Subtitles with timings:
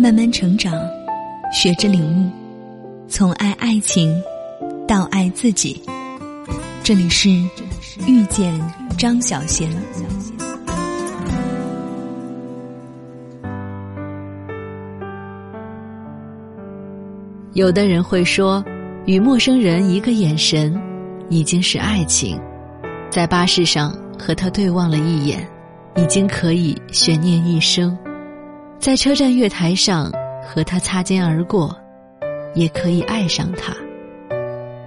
[0.00, 0.72] 慢慢成长，
[1.52, 2.30] 学着领悟，
[3.08, 4.14] 从爱爱情
[4.86, 5.82] 到爱自己。
[6.84, 7.28] 这里是
[8.06, 8.56] 遇见
[8.96, 9.68] 张小贤。
[17.54, 18.64] 有的人会说，
[19.04, 20.80] 与陌生人一个眼神，
[21.28, 22.38] 已经是爱情；
[23.10, 25.44] 在巴士上和他对望了一眼，
[25.96, 27.90] 已经可以悬念一生；
[28.78, 30.10] 在车站月台上
[30.42, 31.76] 和他擦肩而过，
[32.54, 33.74] 也可以爱上他。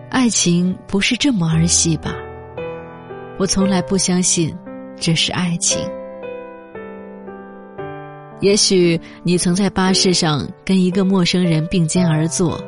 [0.09, 2.15] 爱情不是这么儿戏吧？
[3.37, 4.55] 我从来不相信
[4.95, 5.81] 这是爱情。
[8.39, 12.59] 也许你曾在巴士上跟一个陌生人并肩而坐，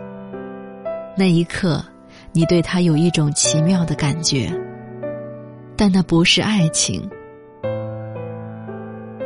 [1.18, 1.84] 那一刻，
[2.34, 4.52] 你对他有一种奇妙的感觉，
[5.78, 7.10] 但那不是爱情。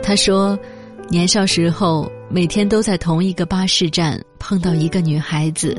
[0.02, 0.58] 他说，
[1.10, 5.74] 年少时候每天都在同一个巴士站碰到一个女孩子，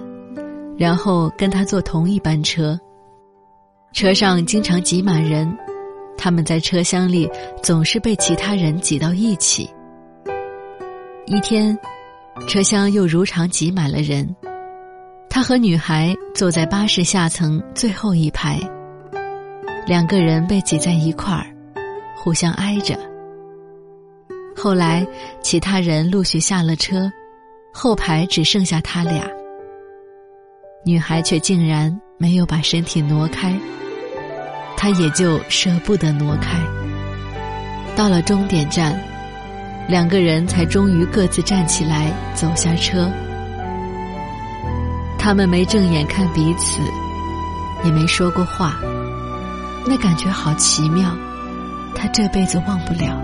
[0.79, 2.79] 然后跟她坐同一班车，
[3.93, 5.55] 车上经常挤满人，
[6.17, 7.29] 他们在车厢里
[7.63, 9.69] 总是被其他人挤到一起。
[11.27, 11.79] 一天，
[12.49, 14.35] 车厢又如常挤满了人。
[15.29, 18.59] 他和女孩坐在巴士下层最后一排，
[19.87, 21.55] 两个人被挤在一块儿，
[22.17, 22.99] 互相挨着。
[24.59, 25.07] 后来，
[25.41, 27.11] 其他人陆续下了车，
[27.73, 29.25] 后排只剩下他俩。
[30.85, 33.57] 女孩却竟然没有把身体挪开，
[34.77, 36.59] 他也就舍不得挪开。
[37.95, 39.01] 到了终点站。
[39.89, 43.11] 两个人才终于各自站起来，走下车。
[45.19, 46.83] 他们没正眼看彼此，
[47.87, 48.79] 也没说过话。
[49.87, 51.17] 那感觉好奇妙，
[51.95, 53.19] 他这辈子忘不了。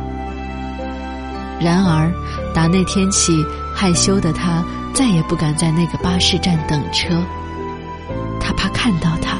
[1.60, 2.12] 然而，
[2.52, 7.22] 打那天起，害羞的他再也不敢在那个巴士站等车。
[8.40, 9.38] 他怕看到他。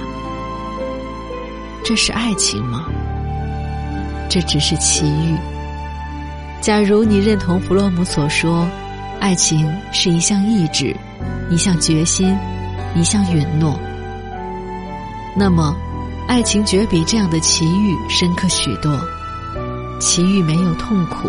[1.84, 2.84] 这是爱情吗？
[4.30, 5.36] 这只是奇遇。
[6.60, 8.66] 假如你认同弗洛姆所说，
[9.20, 10.96] 爱情是一项意志，
[11.50, 12.34] 一项决心，
[12.94, 13.78] 一项允诺，
[15.36, 15.76] 那么，
[16.26, 18.98] 爱情绝比这样的奇遇深刻许多。
[20.00, 21.28] 奇遇没有痛苦，